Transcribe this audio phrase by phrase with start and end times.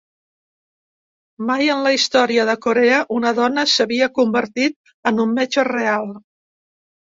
[1.49, 6.13] Mai en la història de Corea una dona s'havia convertit en un metge real.